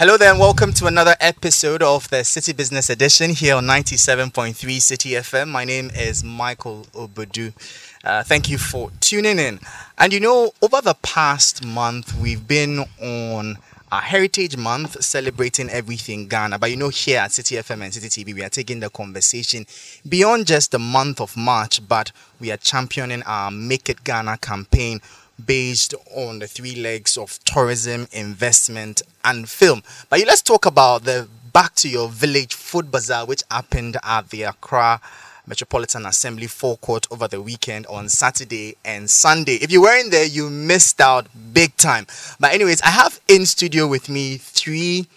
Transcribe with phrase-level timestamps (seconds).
[0.00, 4.54] Hello there, and welcome to another episode of the Citi Business Edition here on 97.3
[4.54, 5.48] Citi FM.
[5.48, 7.52] My name is Michael Obodu.
[8.02, 9.60] Uh, thank you for tuning in.
[9.98, 13.58] And you know, over the past month, we've been on
[13.92, 16.58] a Heritage Month celebrating everything Ghana.
[16.58, 19.66] But you know, here at City FM and Citi TV, we are taking the conversation
[20.08, 22.10] beyond just the month of March, but
[22.40, 25.02] we are championing our Make It Ghana campaign
[25.46, 29.82] based on the three legs of tourism, investment, and film.
[30.08, 34.44] But let's talk about the Back to Your Village Food Bazaar, which happened at the
[34.44, 35.00] Accra
[35.46, 39.54] Metropolitan Assembly forecourt over the weekend on Saturday and Sunday.
[39.54, 42.06] If you weren't there, you missed out big time.
[42.38, 45.08] But, anyways, I have in studio with me three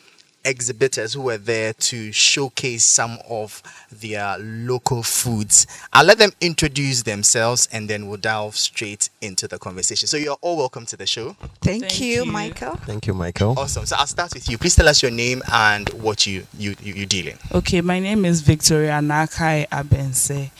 [0.45, 3.61] exhibitors who were there to showcase some of
[3.91, 5.67] their local foods.
[5.91, 10.07] I'll let them introduce themselves and then we'll delve straight into the conversation.
[10.07, 11.35] So you're all welcome to the show.
[11.61, 12.25] Thank, Thank you, you.
[12.25, 12.75] Michael.
[12.77, 13.55] Thank you, Michael.
[13.57, 13.85] Awesome.
[13.85, 14.57] So I'll start with you.
[14.57, 17.37] Please tell us your name and what you you you, you deal in.
[17.53, 20.51] Okay, my name is Victoria Nakai Abense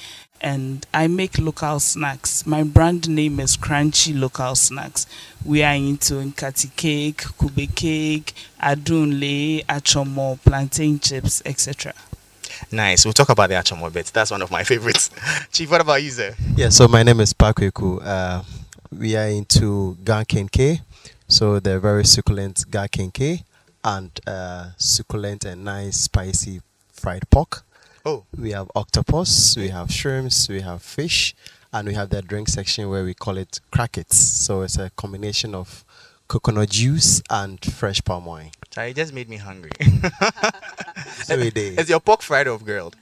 [0.43, 2.45] and I make local snacks.
[2.45, 5.07] My brand name is Crunchy Local Snacks.
[5.45, 11.93] We are into Nkati cake, kube cake, adunle, achomo, plantain chips, etc.
[12.71, 13.05] Nice.
[13.05, 14.07] We'll talk about the achomo bit.
[14.07, 15.09] That's one of my favorites.
[15.51, 16.35] Chief, what about you, sir?
[16.55, 18.01] Yeah, so my name is Pakweku.
[18.03, 18.43] Uh,
[18.91, 20.81] we are into Gankenke,
[21.27, 23.43] so they're very succulent Gankenke
[23.83, 27.63] and uh, succulent and nice spicy fried pork.
[28.05, 31.33] Oh, We have octopus, we have shrimps, we have fish,
[31.71, 34.17] and we have the drink section where we call it crackets.
[34.17, 35.85] So it's a combination of
[36.27, 38.51] coconut juice and fresh palm wine.
[38.71, 39.71] Charlie just made me hungry.
[41.23, 41.79] So we did.
[41.79, 42.95] Is your pork fried or grilled?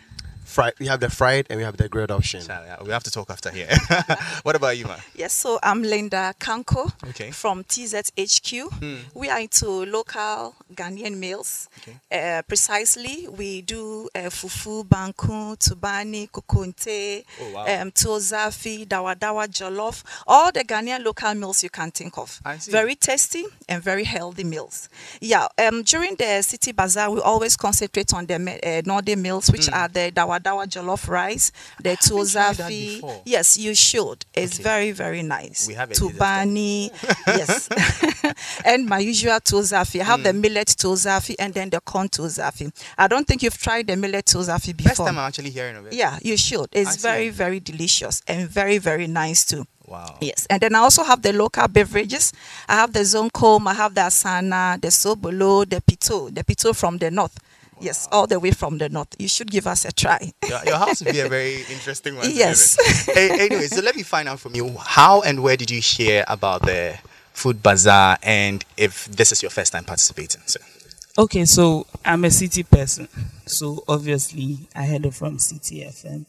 [0.52, 2.41] Fried, we have the fried and we have the grilled option.
[2.83, 3.69] We have to talk after here.
[4.44, 4.99] what about you, man?
[5.16, 7.31] Yes, so I'm Linda Kanko Okay.
[7.31, 8.69] from TZHQ.
[8.73, 8.95] Hmm.
[9.17, 11.69] We are into local Ghanaian meals.
[11.79, 11.95] Okay.
[12.11, 17.61] Uh, precisely, we do uh, fufu, banku, tubani, kukunte, Oh, wow.
[17.81, 22.41] um, tozafi, dawa dawa, jollof, all the Ghanaian local meals you can think of.
[22.44, 22.73] I see.
[22.73, 24.89] Very tasty and very healthy meals.
[25.22, 29.69] Yeah, um, during the city bazaar, we always concentrate on the uh, northern meals, which
[29.72, 33.22] are the dawa dawa jollof rice, the haven't tried that tozafi.
[33.25, 34.25] Yes, you should.
[34.34, 34.63] It's Okay.
[34.63, 35.68] very, very nice.
[35.68, 36.90] We have Tubani,
[37.28, 37.69] yes.
[38.66, 40.01] and my usual tozafi.
[40.01, 40.24] I have Hmm.
[40.24, 42.72] the millet tozafi and then the corn tozafi.
[42.97, 45.06] I don't think you've tried the millet tozafi First before.
[45.07, 45.94] time I'm actually hearing of it.
[45.94, 46.68] Yeah, you should.
[46.72, 49.66] It's very, very delicious and very, very nice too.
[49.88, 50.18] Wow.
[50.22, 52.31] Yes, and then I also have the local beverages.
[52.69, 56.97] I have the zonkom, I have the asana, the sobolo, the pito, the pito from
[56.97, 57.38] the north.
[57.81, 59.16] Yes, all the way from the north.
[59.19, 60.31] You should give us a try.
[60.47, 62.30] Your, your house would be a very interesting one.
[62.31, 62.78] Yes.
[63.14, 66.24] hey, anyway, so let me find out from you how and where did you hear
[66.28, 66.97] about the
[67.34, 70.42] food bazaar and if this is your first time participating?
[70.46, 70.59] So,
[71.18, 73.08] Okay, so I'm a city person.
[73.46, 76.25] So obviously I heard it from Citi FM.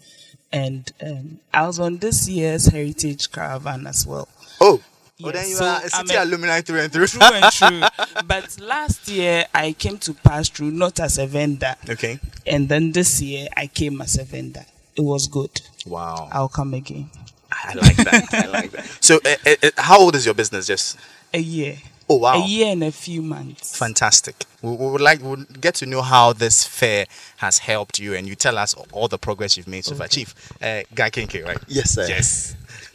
[0.52, 4.28] And um, I was on this year's Heritage Caravan as well.
[4.60, 4.82] oh,
[5.22, 7.06] Yes, well then you so are a I'm city a- alumni through and through.
[7.06, 7.80] True and true.
[8.26, 11.74] But last year I came to pass through not as a vendor.
[11.88, 12.18] okay.
[12.46, 14.64] And then this year I came as a vendor.
[14.96, 15.60] It was good.
[15.86, 16.28] Wow.
[16.32, 17.10] I'll come again.
[17.50, 18.34] I like that.
[18.34, 18.86] I like that.
[19.00, 20.66] So, uh, uh, how old is your business?
[20.66, 20.98] Just
[21.34, 21.76] A year.
[22.08, 23.76] oh wow, A year and a few months.
[23.76, 24.34] fantastic.
[24.62, 27.06] We, we would like we would get to know how this fair
[27.38, 30.08] has helped you, and you tell us all the progress you've made so far.
[30.08, 31.58] Chief, uh, Guy Kinke, right?
[31.68, 32.06] Yes, sir.
[32.08, 32.54] Yes.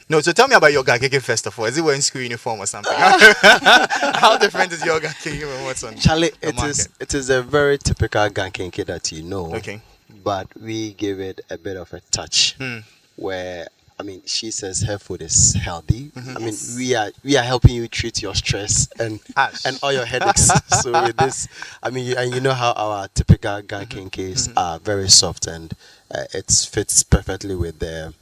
[0.10, 1.66] No, so tell me about your Gakeke first of all.
[1.66, 2.94] Is it wearing school uniform or something?
[2.98, 6.70] How different is your Gakeke from what's on Charlie, the it market?
[6.72, 9.54] is it is a very typical gankenke that you know.
[9.56, 9.82] Okay.
[10.24, 12.80] But we give it a bit of a touch Hmm.
[13.18, 13.68] where
[14.00, 16.12] I mean she says her food is healthy.
[16.16, 16.38] Mm-hmm.
[16.38, 19.66] I mean we are we are helping you treat your stress and Ash.
[19.66, 20.50] and all your headaches.
[20.82, 21.48] so with this
[21.84, 24.58] I mean you, and you know how our typical gankenkes Mm-hmm.
[24.58, 25.74] are very soft and
[26.14, 28.14] uh, it fits perfectly with the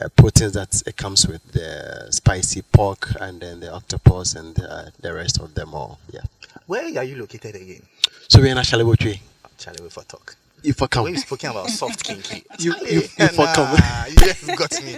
[0.00, 4.86] uh, proteins that it comes with the spicy pork and then the octopus and uh,
[5.00, 5.98] the rest of them all.
[6.12, 6.20] Yeah.
[6.66, 7.82] Where are you located again?
[8.28, 9.20] So we're in Ashalewotre.
[9.58, 10.36] Charlie, wait for talk.
[10.62, 13.78] You for come, When you spoken about soft kinky, You- Charlie, you- you for come.
[14.08, 14.96] you just got me.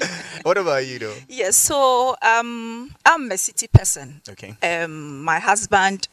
[0.42, 1.14] what about you though?
[1.28, 4.20] Yes, so um, I'm a city person.
[4.28, 4.56] Okay.
[4.62, 6.08] Um, my husband,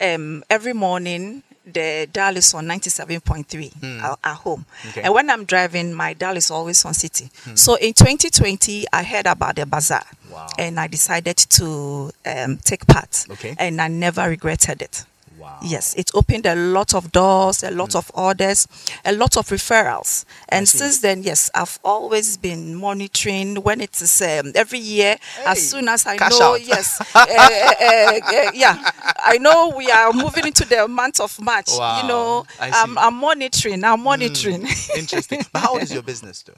[0.00, 4.64] um, every morning the dial is on 97.3 at, at home.
[4.88, 5.02] Okay.
[5.02, 7.28] And when I'm driving, my dial is always on city.
[7.54, 10.04] So in 2020, I heard about the bazaar.
[10.30, 10.46] Wow.
[10.58, 13.26] And I decided to um, take part.
[13.30, 13.56] Okay.
[13.58, 15.04] And I never regretted it.
[15.38, 15.58] Wow.
[15.62, 18.66] Yes, it opened a lot of doors, a lot of orders,
[19.04, 20.24] a lot of referrals.
[20.48, 25.16] And since then, yes, I've always been monitoring when it is um, every year.
[25.36, 26.62] Hey, as soon as I know, out.
[26.62, 28.90] yes, uh, uh, uh, yeah,
[29.24, 31.68] I know we are moving into the month of March.
[31.76, 32.96] Wow, You know, I'm.
[32.98, 33.84] I'm monitoring.
[33.84, 34.66] I'm monitoring.
[34.96, 35.42] Interesting.
[35.52, 36.54] but how old your business, though?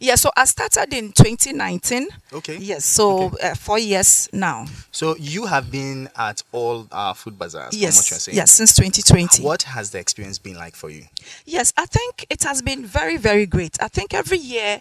[0.00, 2.08] yeah, so I started in 2019.
[2.32, 2.56] Okay.
[2.58, 3.50] Yes, so Okay.
[3.50, 4.66] uh, four years now.
[4.90, 7.70] So you have been at all our food bazaars.
[7.74, 8.42] from what you're Yes, saying.
[8.42, 9.42] yes, since 2020.
[9.42, 11.04] What has the experience been like for you?
[11.46, 13.76] Yes, I think it has been very, very great.
[13.82, 14.80] I think every year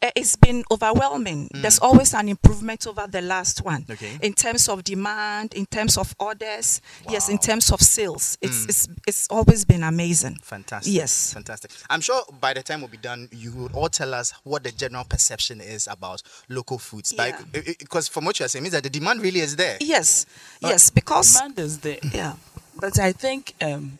[0.00, 1.48] uh, it's been overwhelming.
[1.52, 3.90] There's always an improvement over the last one Mm.
[3.94, 4.18] Okay.
[4.22, 6.80] in terms of demand, in terms of orders,
[7.10, 7.42] yes, in Mm.
[7.42, 8.38] terms of sales.
[8.40, 10.38] It's it's it's always been amazing.
[10.42, 10.94] Fantastic.
[10.94, 11.32] Yes.
[11.32, 11.72] Fantastic.
[11.90, 14.70] I'm sure by the time we'll be done, you will all tell us what the
[14.70, 17.12] general perception is about local foods.
[17.16, 17.36] Yeah.
[17.52, 19.78] Because from what you're saying, means that the demand really is there.
[19.80, 20.26] Yes,
[20.60, 21.98] yes, because Demand is there.
[22.12, 22.34] yeah,
[22.80, 23.98] But I think um,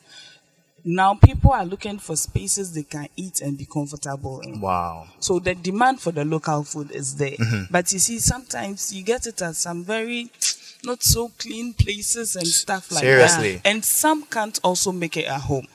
[0.85, 4.61] now people are looking for spaces they can eat and be comfortable in.
[4.61, 5.09] Wow.
[5.21, 7.33] So the demand for the local food is there.
[7.33, 7.65] Mm-hmm.
[7.71, 10.31] But you see, sometimes you get it at some very
[10.85, 13.57] not so clean places and stuff like Seriously.
[13.57, 13.67] that.
[13.67, 15.67] And some can't also make it at home.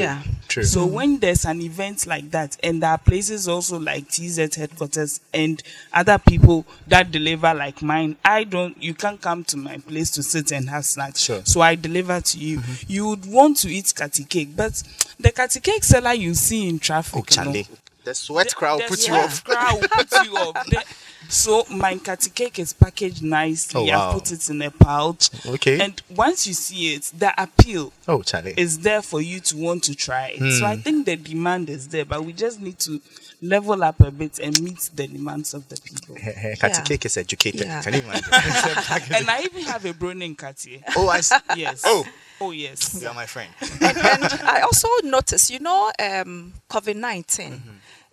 [0.00, 0.64] Yeah, True.
[0.64, 5.20] So when there's an event like that, and there are places also like TZ headquarters
[5.32, 5.62] and
[5.92, 8.80] other people that deliver like mine, I don't.
[8.82, 11.20] You can't come to my place to sit and have snacks.
[11.20, 11.42] Sure.
[11.44, 12.58] So I deliver to you.
[12.58, 12.92] Mm-hmm.
[12.92, 14.82] You would want to eat kati cake, but
[15.18, 17.68] the kati cake seller you see in traffic, oh, you know.
[18.04, 19.42] The sweat the- crowd the puts you off.
[19.44, 20.66] crowd will put you off.
[20.66, 20.84] The-
[21.28, 23.80] so my kati cake is packaged nicely.
[23.80, 24.10] Oh, wow.
[24.10, 25.30] I put it in a pouch.
[25.46, 25.80] Okay.
[25.80, 28.52] And once you see it, the appeal Oh, Charlie.
[28.58, 30.40] is there for you to want to try it.
[30.52, 30.64] So Hmm.
[30.72, 33.00] I think the demand is there, but we just need to
[33.40, 36.14] level up a bit and meet the demands of the people.
[36.14, 36.82] Kati Yeah.
[36.82, 37.62] cake is educated.
[37.68, 37.80] Yeah.
[37.82, 38.24] Can you imagine?
[39.14, 40.82] and I even have a Bronin Katie.
[40.94, 41.36] oh, I see.
[41.56, 41.82] Yes.
[41.86, 42.04] Oh.
[42.44, 42.94] Oh yes.
[43.02, 43.50] You are my friend.
[43.80, 44.24] and, and
[44.56, 47.70] I also noticed, you know, um, COVID 19, Mm-hmm.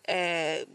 [0.09, 0.65] uh,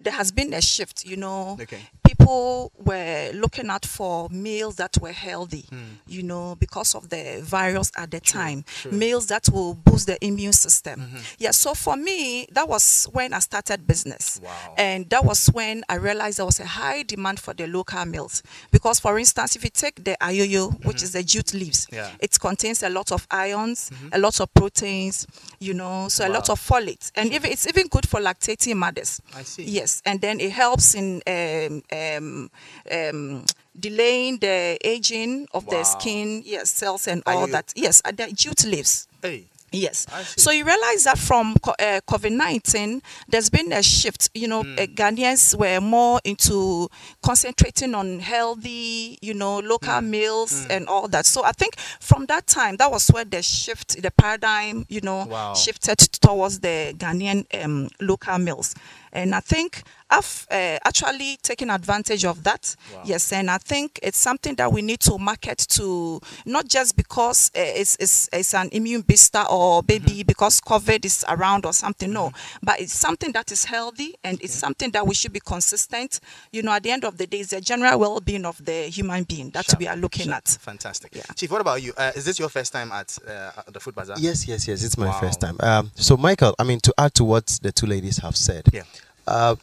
[0.00, 1.56] there has been a shift, you know.
[1.60, 1.80] Okay.
[2.26, 5.64] People were looking out for meals that were healthy,
[6.08, 8.64] you know, because of the virus at the time.
[8.82, 8.88] Hmm.
[8.88, 8.98] true.
[8.98, 10.98] Meals that will boost the immune system.
[11.02, 11.18] Mm-hmm.
[11.38, 14.40] Yeah, so for me, that was when I started business.
[14.42, 14.74] Wow.
[14.76, 18.42] And that was when I realized there was a high demand for the local meals.
[18.72, 21.94] Because, for instance, if you take the ayoyo, which is the jute leaves, Mm-hmm.
[21.94, 22.06] Yeah.
[22.08, 22.16] Mm-hmm.
[22.24, 25.26] it contains a lot of ions, a lot of proteins,
[25.60, 29.20] you know, so a lot of folate, and even it's even good for lactating mothers.
[29.34, 29.62] I see.
[29.64, 31.82] Yes, and then it helps in um,
[32.16, 32.50] um,
[32.90, 33.44] um,
[33.78, 35.78] delaying the aging of Wow.
[35.78, 37.72] the skin, yes, cells and Are all you- that.
[37.76, 39.06] Yes, and the jute leaves.
[39.22, 39.46] Hey.
[39.72, 40.06] Yes.
[40.36, 44.30] So you realize that from uh, COVID 19, there's been a shift.
[44.32, 46.88] You know, uh, Ghanaians were more into
[47.20, 50.10] concentrating on healthy, you know, local Hmm.
[50.10, 51.26] meals and all that.
[51.26, 55.26] So I think from that time, that was where the shift, the paradigm, you know,
[55.26, 55.54] Wow.
[55.54, 58.74] shifted towards the Ghanaian um, local meals.
[59.12, 62.76] And I think I've uh, actually taken advantage of that.
[62.94, 63.02] Wow.
[63.04, 67.50] Yes, and I think it's something that we need to market to not just because
[67.56, 70.26] uh, it's, it's, it's an immune booster or maybe Mm-hmm.
[70.26, 72.12] because COVID is around or something.
[72.12, 72.30] No,
[72.62, 76.20] but it's something that is healthy and it's something that we should be consistent.
[76.52, 78.82] You know, at the end of the day, it's the general well being of the
[78.84, 80.36] human being that Sharp, we are looking sharp.
[80.38, 80.48] at.
[80.60, 81.14] Fantastic.
[81.16, 81.22] Yeah.
[81.34, 81.92] Chief, what about you?
[81.96, 84.16] Uh, is this your first time at uh, the food bazaar?
[84.18, 84.84] Yes, yes, yes.
[84.84, 85.18] It's my Wow.
[85.20, 85.56] first time.
[85.60, 88.82] Um, so, Michael, I mean, to add to what the two ladies have said, Yeah.
[89.26, 89.56] uh,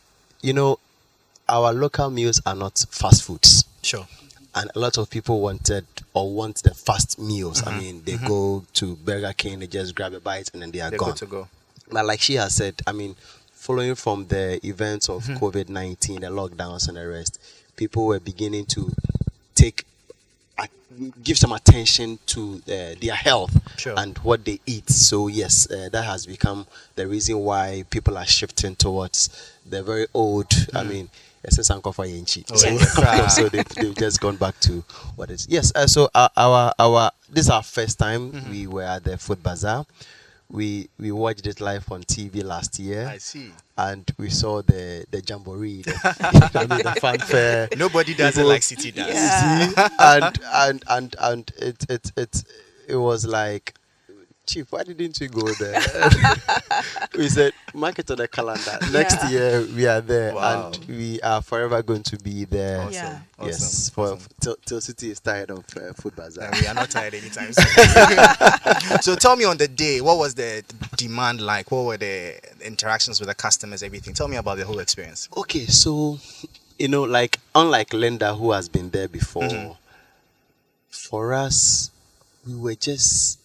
[0.43, 0.77] you know,
[1.49, 3.65] our local meals are not fast foods.
[3.81, 4.05] Sure.
[4.53, 7.61] And a lot of people wanted or want the fast meals.
[7.63, 7.69] Mm-hmm.
[7.69, 10.79] I mean, they go to Burger King, they just grab a bite, and then they
[10.81, 11.15] are They're gone.
[11.15, 11.47] to go.
[11.91, 13.15] But like she has said, I mean,
[13.51, 15.43] following from the events of Mm-hmm.
[15.43, 17.39] COVID 19, the lockdowns and the rest,
[17.75, 18.91] people were beginning to
[19.55, 19.85] take,
[21.23, 23.93] give some attention to uh, their health Sure.
[23.97, 24.89] and what they eat.
[24.89, 29.29] So, yes, uh, that has become the reason why people are shifting towards
[29.69, 31.09] the very old, I mean,
[32.05, 32.45] Yenchi.
[32.51, 33.27] Oh, So, yeah.
[33.27, 34.83] so they've, they've just gone back to
[35.15, 35.47] what is.
[35.49, 38.51] Yes, uh, so our, our, our, this is our first time Mm-hmm.
[38.51, 39.85] we were at the food bazaar.
[40.49, 43.51] We we watched it live on TV last year I see.
[43.77, 47.69] and we saw the the jamboree, the, I mean, the fanfare.
[47.75, 49.13] Nobody does it People- like Citi does.
[49.15, 49.67] Yeah.
[49.69, 49.75] See?
[49.99, 52.43] and and and and it it it
[52.87, 53.73] it was like
[54.45, 55.79] chief why didn't we go there
[57.17, 59.29] we said mark it on the calendar next Yeah.
[59.29, 60.71] year we are there Wow.
[60.73, 62.91] and we are forever going to be there Awesome.
[62.93, 63.19] Yeah.
[63.41, 63.93] yes Awesome.
[63.93, 64.27] for Awesome.
[64.41, 67.65] till, till city is tired of uh, food bazaar we are not tired anytime soon.
[69.01, 70.63] so tell me on the day, what was the
[70.97, 71.71] demand like?
[71.71, 74.13] What were the interactions with the customers, everything?
[74.13, 75.29] Tell me about the whole experience.
[75.37, 76.19] Okay, so
[76.77, 79.77] you know, like unlike Linda who has been there before, Mhm.
[80.89, 81.91] for us,
[82.47, 83.39] we were just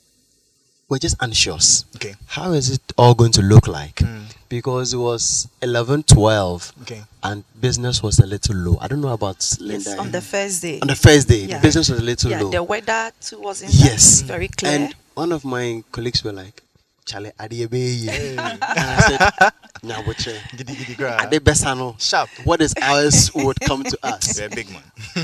[0.88, 1.84] were just anxious.
[1.96, 2.14] Okay.
[2.26, 3.96] How is it all going to look like?
[3.96, 4.24] Mm.
[4.48, 7.02] Because it was 11, 12, Okay.
[7.22, 8.78] and business was a little low.
[8.80, 9.90] I don't know about Linda.
[9.90, 10.80] Yes, on the first day.
[10.80, 11.60] On the first day, Yeah.
[11.60, 12.50] business was a little yeah, low.
[12.50, 14.22] the weather too wasn't Yes.
[14.22, 14.72] very clear.
[14.72, 16.62] And one of my colleagues were like,
[17.04, 18.08] Charlie, Adiebe.
[18.08, 19.52] And I said,
[19.82, 20.56] Nyaboche.
[20.56, 21.18] Giddy giddy gra.
[21.30, 22.00] Ade Besano.
[22.00, 22.28] Sharp.
[22.44, 24.38] What is ours would come to us.
[24.38, 24.82] You're a big man.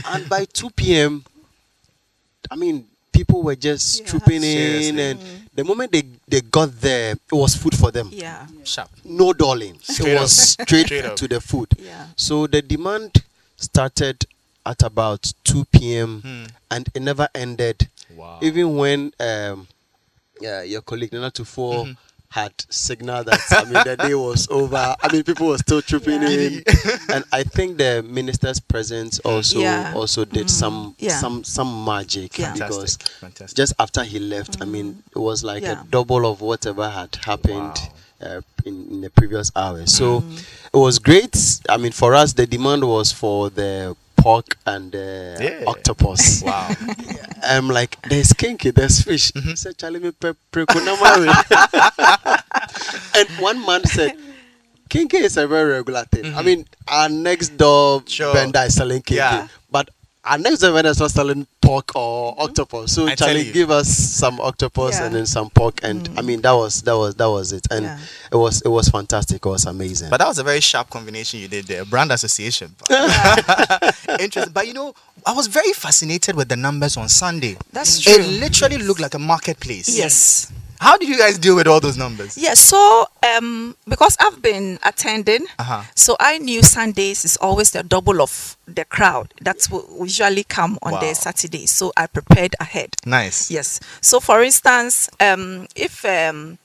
[0.08, 1.24] and by 2 p.m.,
[2.50, 4.06] I mean, people were just Yeah.
[4.06, 5.02] trooping in, Seriously.
[5.02, 5.20] and
[5.54, 8.10] the moment they, they got there, it was food for them.
[8.12, 8.90] yeah, Sharp.
[9.04, 9.78] No darling.
[9.82, 10.22] Straight it up.
[10.22, 11.68] was straight, Straight to the food.
[11.78, 12.08] yeah.
[12.16, 13.22] So the demand
[13.56, 14.26] started
[14.66, 16.20] at about 2 p.m.
[16.22, 16.44] Hmm.
[16.70, 17.88] and it never ended.
[18.16, 18.38] Wow.
[18.42, 19.66] Even when um,
[20.40, 21.92] yeah, your colleague Nana Tufo Mm-hmm.
[22.34, 24.96] Had signaled that I mean the day was over.
[25.00, 26.28] I mean people were still trooping Yeah.
[26.30, 26.64] in,
[27.14, 29.92] and I think the minister's presence also Yeah.
[29.94, 30.50] also did mm.
[30.50, 31.16] some Yeah.
[31.20, 32.52] some some magic Yeah.
[32.54, 33.08] because Fantastic.
[33.20, 33.56] Fantastic.
[33.56, 35.16] just after he left, I mean mm.
[35.16, 37.78] it was like a double of whatever had happened.
[37.78, 37.92] Wow.
[38.20, 40.38] Uh, in, in the previous hours, so mm.
[40.72, 41.36] it was great.
[41.68, 43.94] I mean, for us, the demand was for the
[44.24, 45.64] pork and the Yeah.
[45.72, 46.42] octopus.
[46.48, 46.68] wow.
[47.44, 49.30] I'm like, there's kinky, there's fish.
[49.32, 49.50] Mm-hmm.
[49.50, 51.28] He said, Charlie, me pre- pre- kunamari."
[53.18, 54.16] And one man said,
[54.88, 56.34] kinky is a very regular thing.
[56.34, 58.08] I mean, our next door Mm-hmm.
[58.08, 58.32] Sure.
[58.32, 59.48] vendor is selling kinky, Yeah.
[60.24, 62.42] But our next door vendor is not selling pork or mm-hmm.
[62.42, 62.92] octopus.
[62.92, 63.52] So I tell Charlie, you.
[63.52, 65.06] give us some octopus Yeah.
[65.06, 66.26] and then some pork, and I mm-hmm.
[66.26, 67.98] mean, that was that was that was it, and Yeah.
[68.32, 69.44] it was it was fantastic.
[69.44, 70.10] It was amazing.
[70.10, 71.84] But that was a very sharp combination you did there.
[71.84, 72.74] Brand association.
[74.20, 74.52] Interesting.
[74.52, 74.94] But you know,
[75.26, 77.56] I was very fascinated with the numbers on Sunday.
[77.72, 78.14] That's true.
[78.14, 79.96] It literally looked like a marketplace.
[79.96, 80.52] Yes.
[80.80, 82.36] How did you guys deal with all those numbers?
[82.36, 82.58] Yes.
[82.60, 85.82] So, um, because I've been attending, Uh-huh.
[85.94, 90.78] so I knew Sundays is always the double of the crowd that will usually come
[90.82, 91.00] on Wow.
[91.00, 91.66] the Saturday.
[91.66, 92.96] So I prepared ahead.
[93.06, 93.50] Nice.
[93.50, 93.80] Yes.
[94.00, 96.58] So, for instance, um, if um,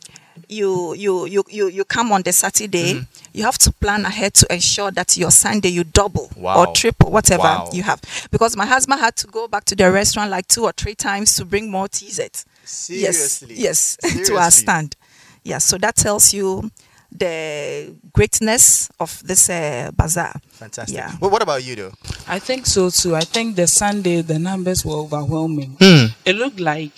[0.47, 3.37] you, you you you you come on the Saturday, Mm-hmm.
[3.37, 6.59] you have to plan ahead to ensure that your Sunday you double Wow.
[6.59, 7.69] or triple whatever Wow.
[7.71, 8.01] you have.
[8.31, 11.35] Because my husband had to go back to the restaurant like two or three times
[11.35, 12.45] to bring more T-Zets.
[12.69, 13.55] Seriously.
[13.55, 14.37] Yes, yes, to Seriously?
[14.37, 14.95] our stand.
[15.43, 16.69] Yeah, so that tells you
[17.11, 20.39] the greatness of this uh, bazaar.
[20.49, 20.95] Fantastic.
[20.95, 21.11] Yeah.
[21.19, 21.91] Well, what about you, though?
[22.27, 23.15] I think so too.
[23.15, 25.75] I think the Sunday the numbers were overwhelming.
[25.79, 26.05] Hmm.
[26.25, 26.91] It looked like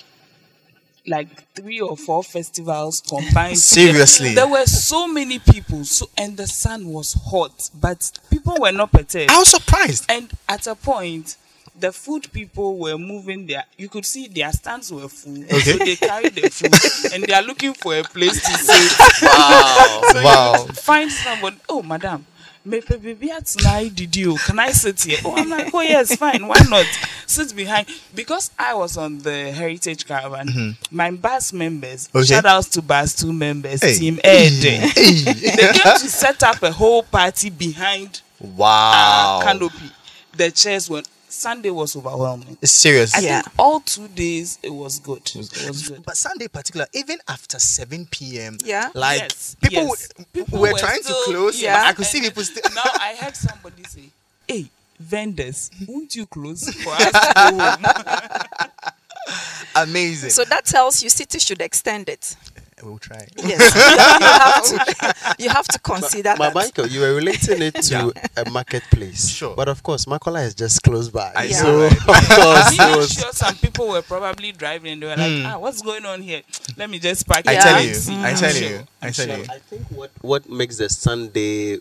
[1.07, 3.57] like three or four festivals combined.
[3.57, 4.35] Seriously?
[4.35, 5.83] there were so many people.
[5.85, 9.31] So and the sun was hot, but people were not perturbed.
[9.31, 10.05] I was surprised.
[10.09, 11.37] And at a point,
[11.79, 13.63] the food people were moving their.
[13.77, 15.43] You could see their stands were full.
[15.43, 15.59] Okay.
[15.59, 19.23] So they carried the food and they are looking for a place to sit.
[19.23, 20.01] Wow.
[20.11, 20.65] So wow.
[20.73, 21.59] find someone.
[21.69, 22.25] Oh, madam.
[22.63, 24.37] Me pe baby at tonight did you?
[24.45, 25.17] Can I sit here?
[25.25, 26.45] Oh, I'm like, oh yes, fine.
[26.45, 26.85] Why not
[27.25, 27.87] sit behind?
[28.13, 30.77] Because I was on the heritage caravan.
[30.91, 32.17] My bus members, Mm-hmm.
[32.19, 32.25] Okay.
[32.27, 33.95] shout outs to bus two members, Hey.
[33.95, 34.51] team Ed.
[34.61, 39.39] they came to set up a whole party behind Wow.
[39.39, 39.89] our canopy.
[40.37, 41.01] The chairs were
[41.31, 42.57] Sunday was overwhelming.
[42.63, 43.13] Serious.
[43.15, 43.41] I Yeah.
[43.41, 45.21] think all two days it was good.
[45.29, 45.35] It
[45.67, 46.03] was good.
[46.05, 48.89] But Sunday, particular, even after 7 p.m., Yeah.
[48.93, 50.07] like Yes, people, yes.
[50.09, 51.61] w- People were, were trying still- to close.
[51.61, 51.77] yeah.
[51.83, 52.63] but I could see people still.
[52.75, 54.09] now I heard somebody say,
[54.47, 54.69] "Hey,
[54.99, 57.85] vendors, won't you close for us to go home?"
[59.75, 60.29] Amazing.
[60.37, 62.35] So that tells you city should extend it.
[62.83, 63.27] We'll try.
[63.37, 63.75] Yes,
[64.71, 65.43] you have to.
[65.43, 66.55] You have to consider Ma- that.
[66.55, 69.29] Michael, you were relating it to a marketplace.
[69.29, 69.55] Sure.
[69.55, 71.31] But of course, Makola is just close by.
[71.35, 71.55] I yeah.
[71.61, 75.31] So of course, I'm was- sure some people were probably driving and they were like,
[75.41, 75.45] Hmm.
[75.45, 76.41] "Ah, what's going on here?
[76.77, 78.77] Let me just park." I it tell and you, see." I I'm tell sure, you,
[79.01, 79.37] I I'm tell sure.
[79.37, 79.43] you.
[79.49, 81.77] I think what what makes the Sunday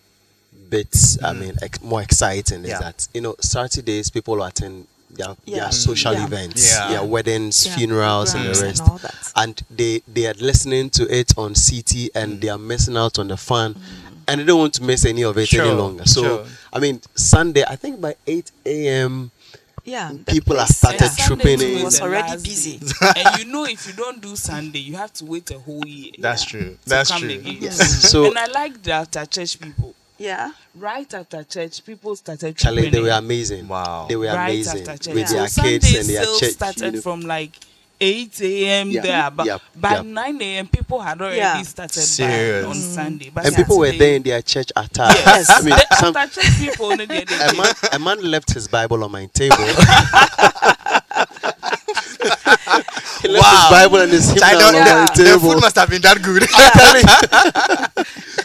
[0.68, 2.78] bit, I mean, ex- more exciting is Yeah.
[2.80, 5.56] that you know Saturdays people attend their, Yeah.
[5.60, 5.74] their mm.
[5.74, 6.24] social Yeah.
[6.24, 6.88] events, Yeah.
[6.88, 8.82] their weddings, Yeah, funerals, and the rest.
[8.82, 9.14] all that.
[9.36, 12.40] and they they are listening to it on CT and mm.
[12.40, 13.80] they are missing out on the fun mm.
[14.28, 16.04] and they don't want to miss any of it Sure, any longer.
[16.06, 16.46] So sure.
[16.72, 19.30] I mean Sunday, I think by eight AM
[19.84, 21.76] Yeah, people have place- started And Sunday trooping in.
[21.78, 22.80] is Was already busy.
[23.16, 26.12] and you know, if you don't do Sunday, you have to wait a whole year.
[26.18, 26.78] That's to true.
[26.86, 27.28] That's true.
[27.30, 28.10] Yes.
[28.10, 29.94] So and I like the after uh, church people.
[30.20, 30.52] Yeah.
[30.74, 33.66] Right after church, people started Charlie, they were amazing.
[33.66, 34.04] Wow.
[34.06, 35.14] They were right amazing after church.
[35.14, 36.50] with so their Sunday kids and their sales church.
[36.50, 37.00] started you know.
[37.00, 37.52] from like
[37.98, 38.90] 8 a.m.
[38.90, 40.02] Yeah, there, but yeah, by yeah.
[40.02, 40.68] 9 a.m.
[40.68, 41.62] people had already Yeah.
[41.62, 42.64] started Serious.
[42.64, 42.94] buying on mm-hmm.
[42.94, 43.30] Sunday.
[43.32, 45.14] But and people were there in their church attire.
[45.14, 48.22] Yes, I mean, the some, after church people, no, they, they, a man, a man
[48.30, 49.56] left his Bible on my table.
[53.22, 53.68] he left Wow.
[53.68, 55.06] his Bible and his hymnal don't on know.
[55.06, 56.42] my The food must have been that good.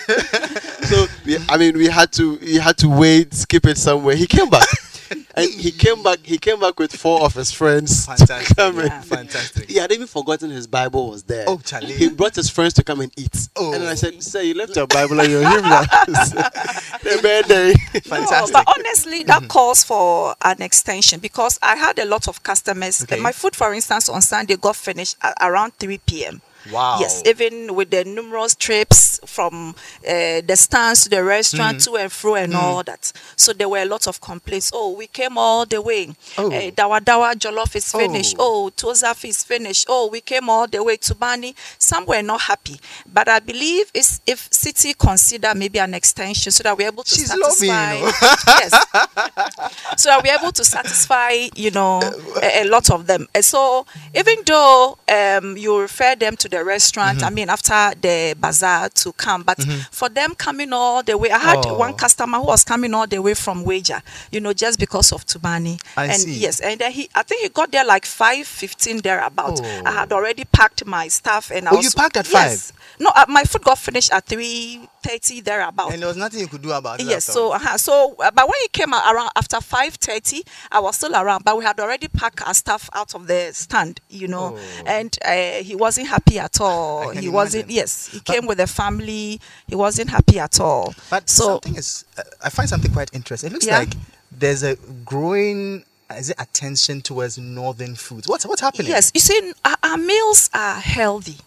[0.85, 4.15] so we, I mean, we had to we had to wait, skip it somewhere.
[4.15, 4.67] He came back.
[5.35, 6.19] And he came back.
[6.23, 8.05] He came back with four of his friends.
[8.05, 8.57] to Fantastic.
[8.57, 9.01] come and- Yeah.
[9.01, 9.69] Fantastic.
[9.69, 11.45] He had even forgotten his Bible was there.
[11.47, 11.93] Oh, Charlie.
[11.93, 13.49] He brought his friends to come and eat.
[13.55, 13.73] Oh.
[13.73, 14.19] And then I said, oh.
[14.19, 15.81] Sir, you left your Bible and your hymnal.
[15.81, 17.73] the birthday.
[17.93, 18.53] No, Fantastic.
[18.53, 19.47] but honestly, that mm-hmm.
[19.47, 23.03] calls for an extension because I had a lot of customers.
[23.03, 23.19] Okay.
[23.19, 26.41] My food, for instance, on Sunday got finished at around 3 p.m.
[26.71, 26.97] Wow.
[26.99, 29.75] Yes, even with the numerous trips from
[30.07, 31.93] uh, the stands to the restaurant Mm-hmm.
[31.95, 33.11] to and fro and all that.
[33.35, 34.71] So there were a lot of complaints.
[34.73, 36.15] Oh, we came all the way.
[36.37, 36.47] Oh.
[36.51, 38.35] Uh, dawa dawa jollof is finished.
[38.39, 38.65] Oh.
[38.65, 39.85] Oh, tozaf is finished.
[39.89, 41.55] Oh, we came all the way to Bani.
[41.79, 42.79] Some were not happy,
[43.11, 47.15] but I believe it's, if city consider maybe an extension so that we're able to
[47.15, 47.99] She's loving, you satisfy.
[47.99, 48.11] know.
[48.47, 52.01] yes, so that we're able to satisfy, you know,
[52.41, 53.27] a, a lot of them.
[53.33, 57.25] And so even though um, you refer them to the restaurant, Mm-hmm.
[57.27, 61.37] I mean, after the bazaar to come, but for them coming all the way, I
[61.39, 61.77] had Oh.
[61.77, 65.25] one customer who was coming all the way from Wager, you know, just because of
[65.25, 65.81] Tubani.
[65.97, 66.33] I and see.
[66.33, 69.59] yes, and then he, I think he got there like five fifteen thereabout.
[69.63, 69.81] Oh.
[69.85, 72.71] I had already packed my stuff, and I Oh, was you packed at yes.
[72.99, 75.91] No, uh, my food got finished at three thirty thereabout.
[75.93, 77.05] And there was nothing you could do about it.
[77.07, 77.53] Yes, so all.
[77.53, 81.15] uh so uh, but when he came out around after five thirty, I was still
[81.15, 84.83] around, but we had already packed our stuff out of the stand, you know, Oh.
[84.85, 87.09] and uh, he wasn't happy at all.
[87.09, 87.65] He wasn't.
[87.65, 87.75] imagine.
[87.75, 89.39] Yes, he But- came with a family.
[89.67, 90.93] He wasn't happy at all.
[91.09, 93.51] But so something is, uh, I find something quite interesting.
[93.51, 93.79] It looks Yeah.
[93.79, 93.93] like
[94.31, 95.85] there's a growing,
[96.15, 98.27] is it attention towards northern foods?
[98.27, 98.87] What's what's happening?
[98.91, 101.37] yes, you see, our, our meals are healthy,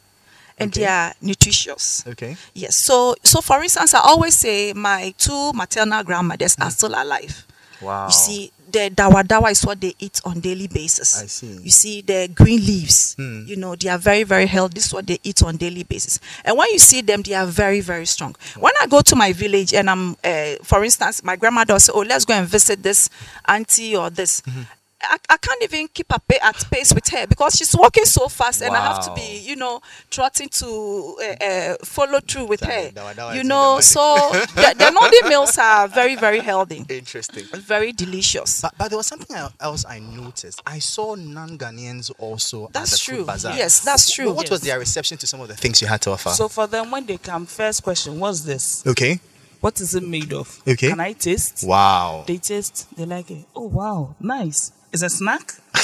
[0.58, 0.80] and Okay.
[0.80, 2.04] they are nutritious.
[2.06, 2.36] Okay.
[2.54, 2.76] Yes.
[2.76, 7.46] So, so for instance, I always say my two maternal grandmothers are still alive.
[7.80, 8.06] Wow.
[8.06, 11.22] You see, the dawa dawa is what they eat on daily basis.
[11.22, 11.58] I see.
[11.62, 13.44] You see, the green leaves, Hmm.
[13.46, 14.74] you know, they are very, very healthy.
[14.74, 16.18] This is what they eat on daily basis.
[16.44, 18.34] And when you see them, they are very, very strong.
[18.58, 21.92] When I go to my village and I'm, uh, for instance, my grandmother will say,
[21.94, 23.08] oh, let's go and visit this
[23.46, 24.40] auntie or this.
[24.42, 24.62] Mm-hmm.
[25.00, 28.62] I, I can't even keep up at pace with her because she's walking so fast
[28.62, 32.90] and I have to be, you know, trotting to uh, uh, follow through with her.
[32.90, 34.00] Dawa dawa You know, so
[34.56, 37.44] the, the Northern meals are very, very healthy, Interesting.
[37.54, 38.60] very delicious.
[38.60, 40.60] But, but there was something else I noticed.
[40.66, 43.16] I saw non-Ghanaians also at That's the true.
[43.18, 43.56] food bazaar.
[43.56, 44.32] Yes, that's true.
[44.32, 44.70] What was Yes.
[44.72, 46.30] their reception to some of the things you had to offer?
[46.30, 48.84] So for them, when they come, first question, what's this?
[48.86, 49.20] okay.
[49.60, 50.62] What is it made of?
[50.68, 50.88] Okay.
[50.90, 51.64] Can I taste?
[51.66, 52.22] Wow.
[52.28, 53.44] They taste, they like it.
[53.56, 54.70] Oh wow, nice.
[54.92, 55.52] Is a snack?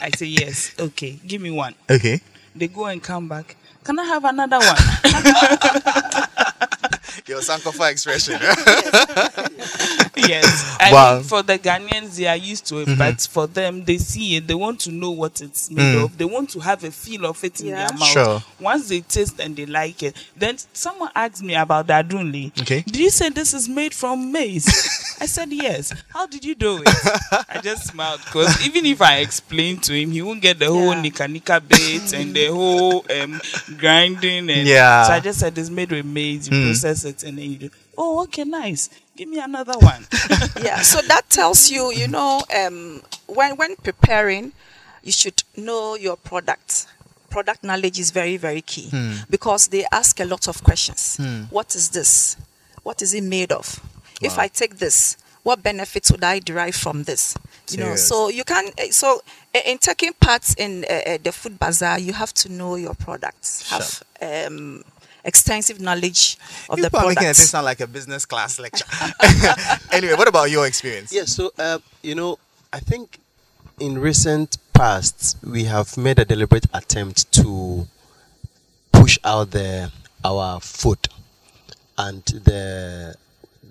[0.00, 0.74] I say yes.
[0.78, 1.74] Okay, give me one.
[1.88, 2.20] Okay.
[2.54, 3.56] They go and come back.
[3.84, 4.66] Can I have another one?
[7.26, 8.38] Your Sankofa expression.
[8.40, 9.34] yes.
[10.80, 11.14] I Wow.
[11.16, 14.46] mean, for the Ghanaians, they are used to it, but for them, they see it.
[14.46, 16.04] They want to know what it's made Mm.
[16.04, 16.18] of.
[16.18, 17.86] They want to have a feel of it in Yeah.
[17.88, 18.08] their mouth.
[18.08, 18.42] Sure.
[18.60, 22.52] Once they taste and they like it, then someone asked me about the adunli.
[22.60, 22.82] Okay.
[22.86, 24.66] Did you say this is made from maize?
[25.20, 25.92] I said yes.
[26.10, 26.88] How did you do it?
[27.48, 30.92] I just smiled because even if I explain to him, he won't get the whole
[30.94, 31.00] Yeah.
[31.02, 33.40] nika nika bit and the whole um,
[33.78, 34.48] grinding.
[34.50, 35.04] And Yeah.
[35.04, 36.48] So I just said it's made with maize.
[36.48, 36.64] You Mm.
[36.66, 37.70] process it and then you do.
[37.96, 38.90] Oh, okay, nice.
[39.18, 40.06] Give me another one.
[40.62, 44.52] yeah so that tells you you know um, when when preparing
[45.02, 46.86] you should know your product.
[47.30, 48.88] Product knowledge is very very key
[49.28, 51.18] because they ask a lot of questions.
[51.50, 52.36] What is this?
[52.84, 53.80] What is it made of?
[54.22, 57.34] If i take this what benefits would i derive from this?
[57.70, 59.20] You know so you can uh, so
[59.54, 63.68] uh, in taking part in uh, the food bazaar you have to know your products.
[63.70, 64.84] Have um,
[65.24, 66.36] extensive knowledge
[66.68, 68.84] of the People are making it sound like a business class lecture.
[69.92, 71.12] anyway, what about your experience?
[71.12, 72.38] Yes, so uh, you know,
[72.72, 73.18] I think
[73.80, 77.86] in recent past we have made a deliberate attempt to
[78.92, 79.90] push out the
[80.24, 81.08] our food,
[81.96, 83.14] and the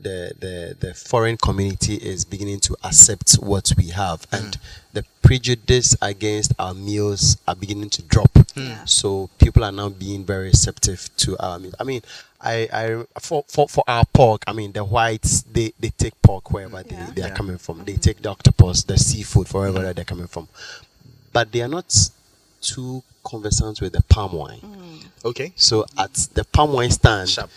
[0.01, 4.35] the the the foreign community is beginning to accept what we have, hmm.
[4.35, 4.57] and
[4.93, 8.31] the prejudice against our meals are beginning to drop.
[8.55, 8.59] Hmm.
[8.61, 8.85] Yeah.
[8.85, 11.73] So people are now being very receptive to our meal.
[11.79, 12.01] I mean,
[12.41, 16.51] I, I for, for, for our pork, I mean the whites they, they take pork
[16.51, 17.05] wherever Yeah.
[17.07, 17.33] they, they are Yeah.
[17.35, 17.83] coming from.
[17.85, 18.01] They mm-hmm.
[18.01, 20.47] take the octopus, the seafood, wherever that they're coming from.
[21.33, 21.93] But they are not
[22.61, 24.61] too conversant with the palm wine.
[25.29, 25.49] Okay.
[25.55, 27.49] So at the palm wine stand, Sharp.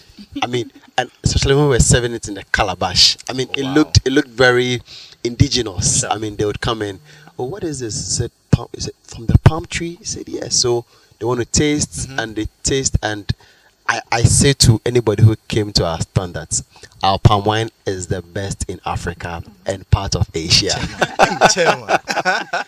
[0.42, 0.66] I mean,
[0.98, 3.74] and especially when we were serving it in the calabash, I mean, it Wow.
[3.76, 4.83] looked it looked very
[5.30, 6.00] indigenous.
[6.00, 6.11] Sure.
[6.14, 6.98] I mean, they would come in.
[7.38, 7.94] Oh, what is this?
[8.11, 8.68] Is it palm?
[8.72, 9.94] Is it from the palm tree?
[10.00, 10.56] He said yes.
[10.56, 10.85] So
[11.18, 12.18] they want to taste, Mm-hmm.
[12.20, 13.24] and they taste, and
[13.90, 16.62] I, I say to anybody who came to our standards,
[17.03, 20.70] our palm wine is the best in Africa and part of Asia.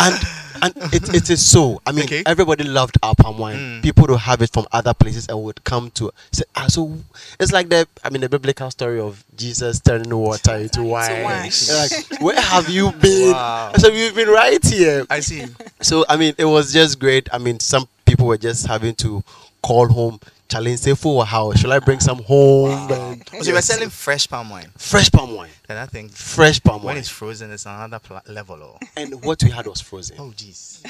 [0.00, 0.14] And
[0.62, 1.80] and it, it is so.
[1.86, 2.22] I mean, Okay.
[2.26, 3.56] everybody loved our palm wine.
[3.56, 3.82] Mm.
[3.82, 6.96] People would have it from other places and would come to say, ah, so
[7.38, 11.22] it's like the I mean the biblical story of Jesus turning water into wine.
[11.24, 11.50] wine.
[11.72, 13.32] Like, where have you been?
[13.32, 13.72] Wow.
[13.74, 15.06] I said, we've been right here.
[15.10, 15.44] I see.
[15.82, 17.28] So I mean, it was just great.
[17.32, 19.22] I mean, some people were just having to
[19.62, 22.70] call home, challenge, say, for how should I bring some home?
[22.90, 24.70] And, uh, So you were selling fresh palm wine.
[24.76, 28.22] fresh palm wine, And I think fresh palm when wine, it's frozen, it's another pla-
[28.26, 28.58] level.
[28.62, 30.16] Oh, and what we had was frozen.
[30.18, 30.80] oh jeez.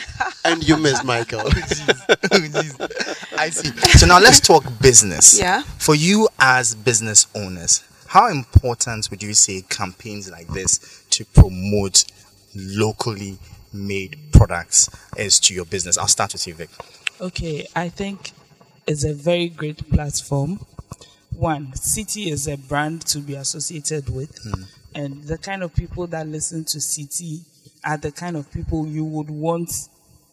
[0.44, 1.40] And you missed Michael.
[1.44, 3.38] Oh, oh, jeez.
[3.38, 3.71] I see.
[3.99, 5.38] So now let's talk business.
[5.38, 5.62] Yeah.
[5.79, 12.05] For you as business owners, how important would you say campaigns like this to promote
[12.55, 13.38] locally
[13.73, 15.99] made products is to your business?
[15.99, 16.71] I'll start with you, Vic.
[17.21, 18.33] Okay, I think
[18.88, 20.59] it's a very great platform.
[21.37, 24.62] One, Citi is a brand to be associated with, hmm.
[24.94, 27.42] and the kind of people that listen to Citi
[27.85, 29.70] are the kind of people you would want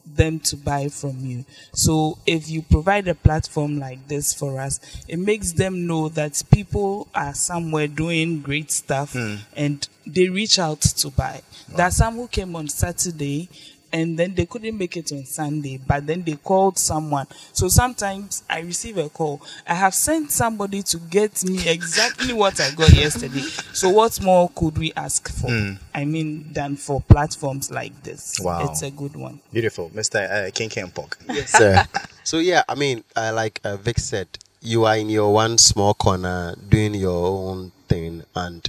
[0.05, 1.43] them to buy from you.
[1.73, 6.41] So if you provide a platform like this for us, it makes them know that
[6.51, 9.35] people are somewhere doing great stuff hmm.
[9.55, 11.41] and they reach out to buy.
[11.67, 13.49] There are some who came on Saturday
[13.91, 17.27] and then they couldn't make it on Sunday, but then they called someone.
[17.53, 19.41] So sometimes I receive a call.
[19.67, 23.41] I have sent somebody to get me exactly what I got yesterday.
[23.73, 25.49] So what more could we ask for?
[25.93, 28.39] I mean, than for platforms like this.
[28.39, 28.69] Wow.
[28.69, 29.39] It's a good one.
[29.51, 30.47] Beautiful, Mr.
[30.47, 31.15] Uh, King Kempok.
[31.27, 31.85] Yes, sir.
[32.23, 34.27] so yeah, I mean, uh, like uh, Vic said,
[34.61, 38.67] you are in your one small corner doing your own thing and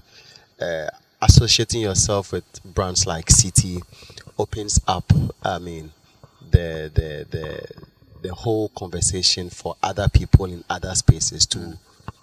[0.60, 0.88] uh,
[1.22, 3.82] associating yourself with brands like Citi
[4.38, 5.12] opens up.
[5.42, 5.92] I mean,
[6.50, 7.68] the the the
[8.22, 11.78] the whole conversation for other people in other spaces to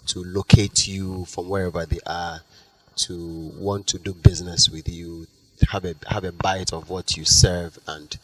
[0.06, 2.40] to locate you from wherever they are
[2.96, 5.26] to want to do business with you
[5.70, 8.18] have a have a bite of what you serve and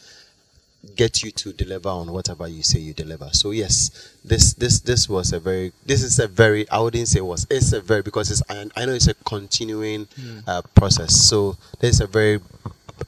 [0.97, 3.29] get you to deliver on whatever you say you deliver.
[3.33, 7.21] So yes, this this this was a very this is a very I wouldn't say
[7.21, 10.09] was it's a very because it's I, I know it's a continuing
[10.47, 11.15] uh, process.
[11.15, 12.41] So there's a very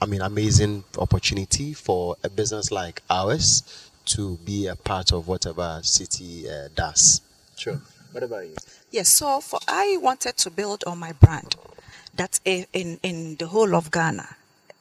[0.00, 5.80] I mean amazing opportunity for a business like ours to be a part of whatever
[5.82, 7.20] city uh, does.
[7.56, 7.80] Sure.
[8.12, 8.56] What about you?
[8.90, 11.56] Yes, so for I wanted to build on my brand
[12.14, 12.66] that in,
[13.02, 14.28] in the whole of Ghana,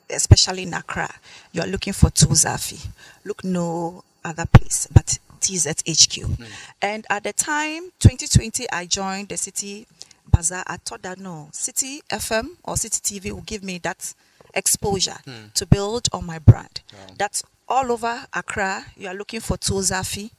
[0.09, 1.09] especially in Accra,
[1.53, 2.87] you are looking for Tuzafi.
[3.23, 6.45] Look no other place but TZHQ.
[6.81, 9.85] And at the time, 2020, I joined the Citi
[10.29, 10.63] Bazaar.
[10.67, 14.13] I thought that no, Citi FM or Citi TV will give me that
[14.53, 15.47] exposure hmm.
[15.53, 16.81] to build on my brand.
[17.17, 18.85] That's all over Accra.
[18.97, 20.31] You are looking for Tozafi.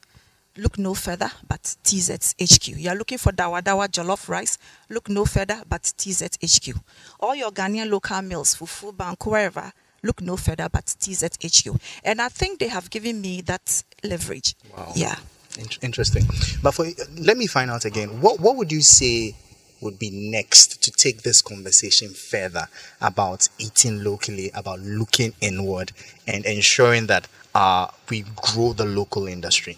[0.57, 2.79] look no further but TZHQ.
[2.79, 4.57] You are looking for Dawa Dawa jollof rice,
[4.89, 6.79] look no further but TZHQ.
[7.19, 9.71] All your Ghanaian local meals, fufu, Bank, wherever,
[10.03, 11.79] look no further but TZHQ.
[12.03, 14.55] And I think they have given me that leverage.
[14.75, 14.91] Wow.
[14.95, 15.15] Yeah.
[15.57, 16.25] In- interesting.
[16.61, 16.85] But for
[17.17, 18.21] let me find out again.
[18.21, 19.35] What what would you say
[19.83, 22.67] would be next to take this conversation further
[23.01, 25.91] about eating locally, about looking inward,
[26.25, 29.77] and ensuring that uh, we grow the local industry?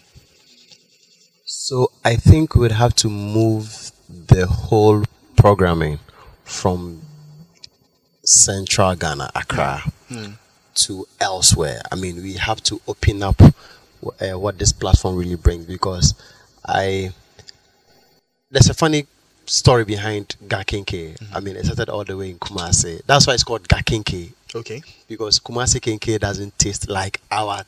[1.46, 5.04] So I think we'd have to move the whole
[5.36, 6.00] programming
[6.44, 7.02] from
[8.24, 9.84] central Ghana, Accra,
[10.76, 11.82] to elsewhere.
[11.91, 16.13] I mean, we have to open up uh, what this platform really brings because
[16.65, 17.13] I
[18.52, 19.08] there's a funny
[19.45, 21.17] story behind Gakinke.
[21.34, 23.01] I mean, it started all the way in Kumasi.
[23.05, 24.81] That's why it's called Gakinke Okay.
[25.08, 27.63] because Kumasi Kenke doesn't taste like our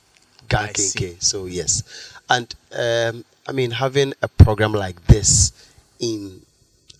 [0.50, 1.00] Gan I see.
[1.00, 1.24] Kenke.
[1.24, 1.84] So yes,
[2.30, 5.52] and um, I mean having a program like this
[6.00, 6.42] in,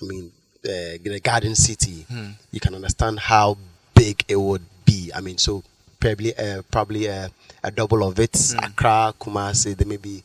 [0.02, 0.32] I mean,
[0.66, 2.32] uh, the Garden City, Hmm.
[2.52, 3.58] you can understand how
[3.96, 5.12] big it would be.
[5.16, 5.64] I mean, so
[6.00, 7.30] probably uh, probably uh,
[7.64, 8.36] a double of it.
[8.54, 8.66] Hmm.
[8.66, 10.24] Accra, Kumasi, they may be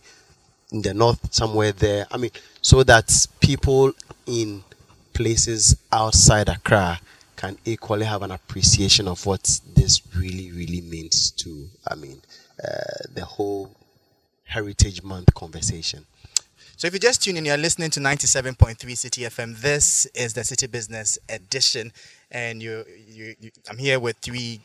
[0.73, 2.07] in the north somewhere there.
[2.11, 2.31] I mean,
[2.61, 3.93] so that people
[4.27, 4.65] in
[5.13, 7.01] places outside Accra
[7.37, 12.23] can equally have an appreciation of what this really, really means to, I mean,
[12.63, 13.75] uh, the whole
[14.45, 16.07] Heritage Month conversation.
[16.77, 19.61] So if you just tune in, you're listening to 97.3 Citi FM.
[19.61, 21.93] This is the Citi Business Edition,
[22.31, 24.61] and you, you, you I'm here with three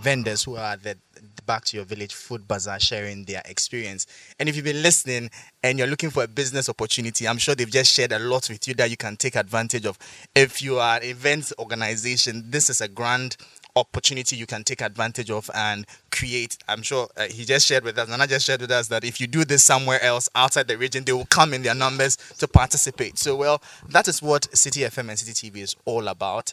[0.00, 0.96] vendors who are the
[1.44, 4.06] Back to Your Village Food Bazaar sharing their experience.
[4.38, 5.30] And if you've been listening
[5.62, 8.66] and you're looking for a business opportunity, I'm sure they've just shared a lot with
[8.68, 9.98] you that you can take advantage of.
[10.34, 13.36] If you are an events organization, this is a grand
[13.76, 16.56] opportunity you can take advantage of and create.
[16.68, 19.20] I'm sure uh, he just shared with us, Nana just shared with us that if
[19.20, 22.48] you do this somewhere else outside the region, they will come in their numbers to
[22.48, 23.18] participate.
[23.18, 26.52] So, well, that is what Citi FM and Citi TV is all about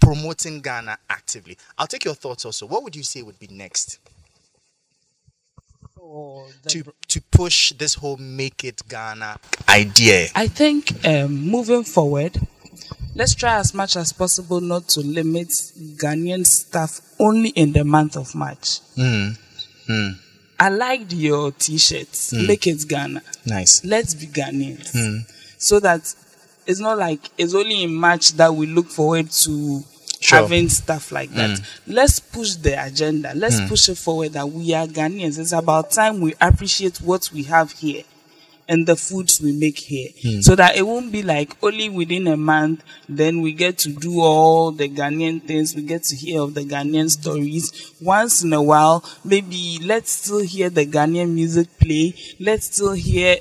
[0.00, 1.56] promoting Ghana actively.
[1.78, 2.66] I'll take your thoughts also.
[2.66, 3.98] What would you say would be next?
[6.68, 10.28] To to push this whole make it Ghana idea?
[10.34, 12.38] I think um, moving forward,
[13.14, 18.16] let's try as much as possible not to limit Ghanaian stuff only in the month
[18.16, 18.80] of March.
[18.96, 19.38] Mm.
[19.88, 20.14] Mm.
[20.58, 22.32] I liked your T-shirts.
[22.32, 22.46] Mm.
[22.48, 23.22] Make it Ghana.
[23.46, 23.84] Nice.
[23.84, 25.30] Let's be Ghanaians, Mm.
[25.58, 26.14] so that
[26.66, 29.82] it's not like it's only in March that we look forward to
[30.20, 30.40] Sure.
[30.40, 31.50] having stuff like that.
[31.50, 31.64] Mm.
[31.86, 33.32] Let's push the agenda.
[33.34, 33.68] Let's mm.
[33.68, 35.38] push it forward that we are Ghanaians.
[35.38, 38.02] It's about time we appreciate what we have here
[38.70, 40.08] and the foods we make here.
[40.22, 40.40] Hmm.
[40.40, 44.20] So that it won't be like only within a month then we get to do
[44.20, 47.92] all the Ghanaian things we get to hear of the Ghanaian stories.
[48.00, 52.14] Once in a while maybe let's still hear the Ghanaian music play.
[52.38, 53.38] Let's still hear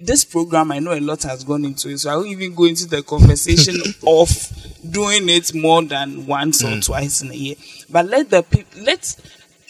[0.00, 2.64] this program I know a lot has gone into it so I won't even go
[2.64, 3.74] into the conversation
[4.06, 4.30] of
[4.88, 6.80] doing it more than once or hmm.
[6.80, 7.56] twice in a year.
[7.90, 9.16] But let the people let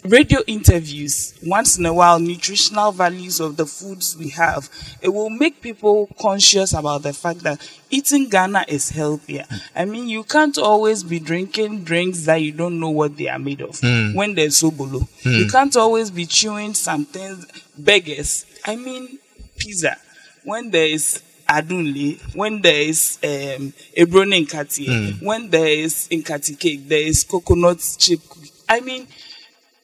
[0.04, 4.68] radio interviews once in a while nutritional values of the foods we have
[5.00, 7.60] it will make people conscious about the fact that
[7.90, 9.44] eating ghana is healthier.
[9.48, 9.56] Hmm.
[9.76, 13.38] I mean you can't always be drinking drinks that you don't know what they are
[13.38, 14.14] made of hmm.
[14.14, 15.30] when they're there's sobolo hmm.
[15.30, 17.46] you can't always be chewing some things
[17.78, 19.18] burgers i mean
[19.56, 19.96] pizza.
[20.44, 26.88] When there is adunle when there is um ebrone nkati when there is nkati cake
[26.88, 28.20] there is coconut chip
[28.68, 29.06] i mean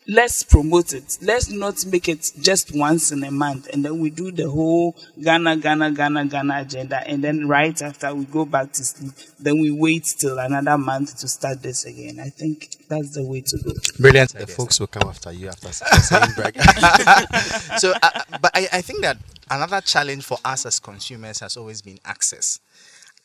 [0.08, 1.18] let's promote it.
[1.20, 4.96] Let's not make it just once in a month and then we do the whole
[5.22, 9.60] Ghana, Ghana, Ghana, Ghana agenda and then right after we go back to sleep, then
[9.60, 12.18] we wait till another month to start this again.
[12.20, 13.72] I think that's the way to go.
[13.98, 14.32] Brilliant.
[14.32, 16.54] The folks will come after you after saying brag.
[17.78, 19.18] so, uh, but I, I think that
[19.50, 22.60] another challenge for us as consumers has always been access.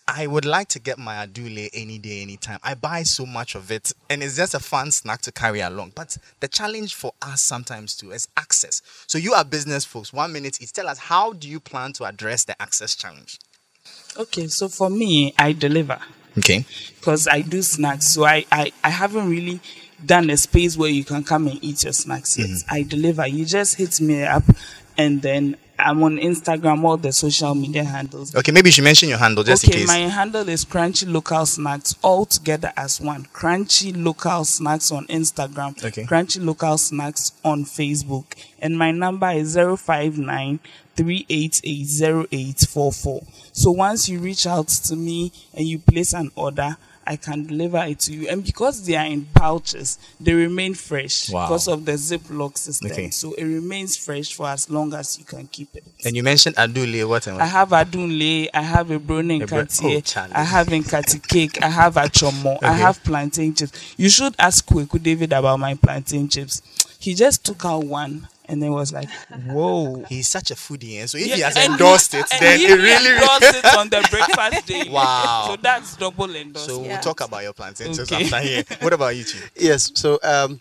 [0.07, 2.59] I would like to get my adule any day, anytime.
[2.61, 5.93] I buy so much of it, and it's just a fun snack to carry along.
[5.95, 8.81] But the challenge for us sometimes too is access.
[9.07, 10.11] So you are business folks.
[10.11, 13.39] One minute, is tell us how do you plan to address the access challenge?
[14.17, 15.99] Okay, so for me, I deliver
[16.37, 16.65] Okay.
[16.99, 18.07] because I do snacks.
[18.07, 19.61] So I, I, I haven't really
[20.05, 22.49] done a space where you can come and eat your snacks yet.
[22.49, 22.73] Mm-hmm.
[22.75, 23.25] I deliver.
[23.25, 24.43] You just hit me up
[24.97, 28.35] and then I'm on Instagram, all the social media handles.
[28.35, 29.89] Okay, maybe you should mention your handle just okay, in case.
[29.89, 33.25] Okay, my handle is Crunchy Local Snacks, all together as one.
[33.33, 35.83] Crunchy Local Snacks on Instagram.
[35.83, 36.03] Okay.
[36.03, 38.25] Crunchy Local Snacks on Facebook.
[38.59, 40.59] And my number is 059
[43.53, 47.77] So once you reach out to me and you place an order, I can deliver
[47.83, 48.29] it to you.
[48.29, 51.45] And because they are in pouches, they remain fresh Wow.
[51.47, 52.91] because of the Ziploc system.
[52.91, 53.09] Okay.
[53.09, 55.83] So it remains fresh for as long as you can keep it.
[56.05, 57.07] and you mentioned adule.
[57.07, 57.27] What?
[57.27, 61.61] I have adunle, I have a brownie A bro- Cartier, oh, I have nkati cake,
[61.63, 63.93] I have a chomo, I have plantain chips.
[63.97, 66.61] You should ask Kweku David about my plantain chips.
[66.99, 69.09] He just took out one and then was like,
[69.45, 72.41] "Whoa!" He's such a foodie, and so if Yeah, he has and endorsed it, and
[72.41, 74.89] then he it really, really endorsed it on the breakfast day.
[74.91, 75.45] Wow.
[75.47, 76.69] so that's double endorsement.
[76.69, 78.23] So we'll talk about your plantains Okay.
[78.25, 78.63] after here.
[78.81, 79.39] What about you two?
[79.55, 80.59] yes, so um,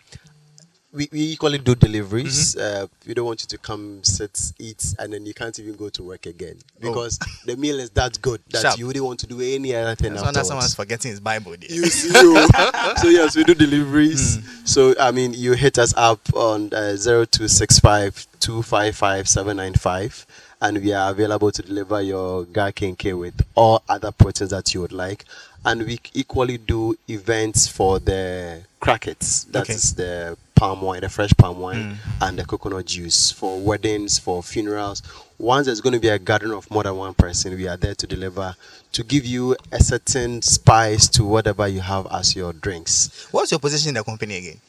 [0.93, 2.55] we, we equally do deliveries.
[2.55, 2.83] Mm-hmm.
[2.83, 5.89] Uh, we don't want you to come, sit, eat, and then you can't even go
[5.89, 6.79] to work again Oh.
[6.79, 8.77] because the meal is that good that Sharp.
[8.79, 10.47] you wouldn't want to do any other thing That's wonder afterwards.
[10.47, 11.55] someone's forgetting his Bible.
[11.59, 12.93] You see, oh.
[13.01, 14.35] so yes, we do deliveries.
[14.37, 14.65] Hmm.
[14.65, 18.95] So I mean, you hit us up on uh, zero two six five two five
[18.95, 20.25] five seven nine five,
[20.63, 24.93] and we are available to deliver your K with all other proteins that you would
[24.93, 25.25] like.
[25.65, 29.43] And we equally do events for the crackets.
[29.45, 30.03] That is Okay.
[30.03, 31.97] the palm wine, the fresh palm wine, mm.
[32.21, 35.03] and the coconut juice for weddings, for funerals.
[35.37, 37.95] Once there's going to be a gathering of more than one person, we are there
[37.95, 38.55] to deliver
[38.93, 43.27] to give you a certain spice to whatever you have as your drinks.
[43.31, 44.59] What's your position in the company again?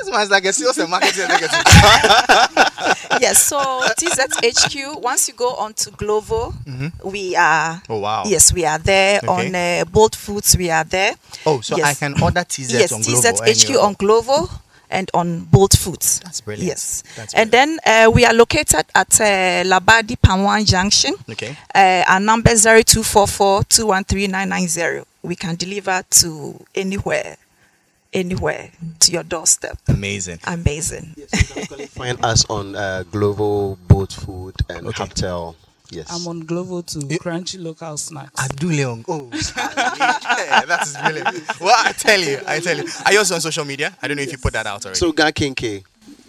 [0.00, 1.50] This man's like a sales and marketing executive.
[3.20, 3.58] yes, so
[3.98, 6.54] TZHQ, once you go on to Glovo,
[7.04, 8.22] we are, Oh, wow.
[8.26, 9.18] yes, we are there.
[9.18, 9.28] Okay.
[9.28, 11.14] On uh, Bolt Foods, we are there.
[11.46, 13.24] Oh, so I can order TZ yes, on Glovo.
[13.24, 13.84] Yes, TZHQ anywhere.
[13.86, 14.50] on Glovo
[14.90, 16.20] and on Bolt Foods.
[16.20, 16.68] That's brilliant.
[16.68, 17.02] Yes.
[17.16, 19.24] That's and then uh, we are located at uh,
[19.64, 21.14] Labadi Panwan Junction.
[21.30, 21.56] Okay.
[21.74, 25.06] Uh, our number 0244 213 990.
[25.22, 27.36] We can deliver to anywhere,
[28.12, 28.70] anywhere
[29.00, 29.78] to your doorstep.
[29.88, 30.38] Amazing.
[30.46, 31.14] Amazing.
[31.90, 35.04] Find us on uh, Glovo, Bolt Food, and Okay.
[35.04, 35.54] Haptel.
[35.92, 36.06] Yes.
[36.10, 37.00] I'm on Glovo too.
[37.08, 38.40] You- Crunchy local snacks.
[38.40, 39.04] Adu Leon.
[39.08, 41.60] Oh, yeah, that is brilliant.
[41.60, 42.84] Well, I tell you, I tell you.
[43.04, 43.96] Are you also on social media?
[44.00, 44.98] I don't know if you put that out already.
[44.98, 45.32] So Gan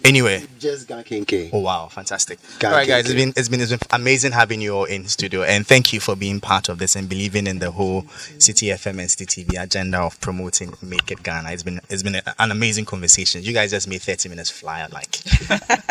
[0.02, 0.08] K.
[0.08, 0.44] anyway.
[0.58, 1.50] Just Gan K.
[1.52, 2.38] Oh wow, fantastic!
[2.58, 4.84] God, all right, guys, it's thank been it's been it's been amazing having you all
[4.84, 8.02] in studio, and thank you for being part of this and believing in the whole
[8.38, 11.50] Citi FM and Citi TV agenda of promoting Make It Ghana.
[11.52, 13.42] It's been it's been a- an amazing conversation.
[13.42, 15.10] You guys just made thirty minutes fly like.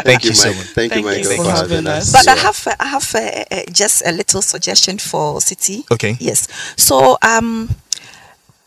[0.04, 0.68] thank, you so much.
[0.68, 2.14] Thank, Thank you, you Michael, for for having having us.
[2.14, 2.26] us.
[2.26, 5.90] But I have I have uh, uh, just a little suggestion for Citi.
[5.92, 6.18] Okay.
[6.20, 6.48] Yes.
[6.78, 7.70] So um,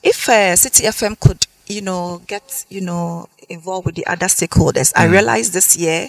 [0.02, 4.92] if uh, Citi FM could, you know, get you know involved with the other stakeholders,
[4.96, 6.08] I realize this year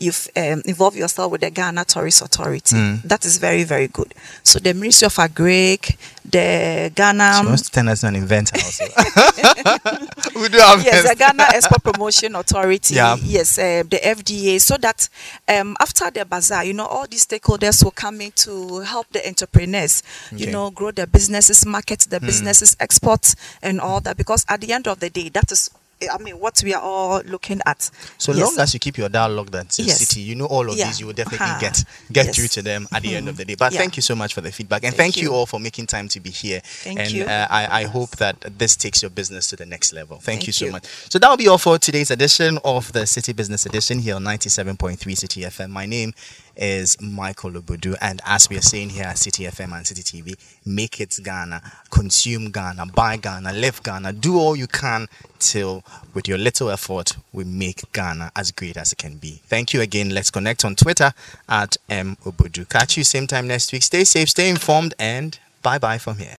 [0.00, 2.76] you've um, involved yourself with the Ghana Tourist Authority.
[3.04, 4.14] That is very very good.
[4.42, 7.38] So the Ministry of Agric, the Ghana.
[7.40, 8.84] She wants to turn us an inventor also.
[10.40, 12.94] we do have yes, the Ghana Export Promotion Authority.
[12.94, 13.16] Yeah.
[13.20, 14.60] Yes, uh, the FDA.
[14.60, 15.08] So that
[15.48, 19.26] um, after the bazaar, you know, all these stakeholders will come in to help the
[19.26, 20.44] entrepreneurs, Okay.
[20.44, 24.16] You know, grow their businesses, market the businesses, export, and all that.
[24.16, 25.70] Because at the end of the day, that is,
[26.08, 27.90] I mean, what we are all looking at.
[28.18, 28.40] So Yes.
[28.46, 29.98] long as you keep your dialogue that Yes.
[29.98, 30.86] city, you know all of Yeah.
[30.86, 31.58] these, you will definitely Ha.
[31.60, 32.36] get get Yes.
[32.36, 33.54] through to them at the end of the day.
[33.54, 33.80] But Yeah.
[33.80, 35.30] thank you so much for the feedback, and Thank thank, you.
[35.30, 35.34] you.
[35.34, 36.60] all for making time to be here.
[36.82, 37.24] Thank and you.
[37.24, 40.16] Uh, I, I hope that this takes your business to the next level.
[40.16, 40.72] Thank, Thank you so you.
[40.72, 40.84] much.
[41.08, 44.24] So that will be all for today's edition of the Citi Business Edition here on
[44.24, 45.70] 97.3 Citi FM.
[45.70, 46.14] My name
[46.56, 50.36] is Michael Obudu, and as we are saying here at Citi FM and Citi TV,
[50.64, 56.26] make it Ghana, consume Ghana, buy Ghana, live Ghana, do all you can till with
[56.28, 59.40] your little effort we make Ghana as great as it can be.
[59.46, 60.10] Thank you again.
[60.10, 61.12] Let's connect on Twitter
[61.48, 62.68] at M Obudu.
[62.68, 63.82] Catch you same time next week.
[63.82, 66.32] Stay safe, stay informed, and bye bye from here.